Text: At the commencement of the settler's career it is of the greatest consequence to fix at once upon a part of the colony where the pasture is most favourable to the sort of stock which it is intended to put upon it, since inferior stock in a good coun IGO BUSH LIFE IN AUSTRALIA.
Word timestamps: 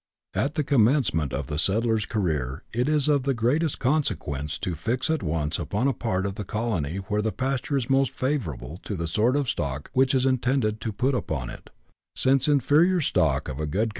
At 0.33 0.55
the 0.55 0.63
commencement 0.63 1.31
of 1.31 1.45
the 1.45 1.59
settler's 1.59 2.07
career 2.07 2.63
it 2.73 2.89
is 2.89 3.07
of 3.07 3.21
the 3.21 3.35
greatest 3.35 3.77
consequence 3.77 4.57
to 4.57 4.73
fix 4.73 5.11
at 5.11 5.21
once 5.21 5.59
upon 5.59 5.87
a 5.87 5.93
part 5.93 6.25
of 6.25 6.33
the 6.33 6.43
colony 6.43 6.95
where 7.07 7.21
the 7.21 7.31
pasture 7.31 7.77
is 7.77 7.87
most 7.87 8.09
favourable 8.09 8.79
to 8.81 8.95
the 8.95 9.05
sort 9.05 9.35
of 9.35 9.47
stock 9.47 9.91
which 9.93 10.15
it 10.15 10.17
is 10.17 10.25
intended 10.25 10.81
to 10.81 10.91
put 10.91 11.13
upon 11.13 11.51
it, 11.51 11.69
since 12.15 12.47
inferior 12.47 12.99
stock 12.99 13.47
in 13.47 13.51
a 13.51 13.53
good 13.53 13.53
coun 13.53 13.55
IGO 13.59 13.59
BUSH 13.59 13.59
LIFE 13.59 13.59
IN 13.59 13.69
AUSTRALIA. 13.69 13.87